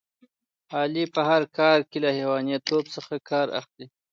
[0.77, 3.87] علي په هر کار کې له حیوانتوب څخه کار اخلي.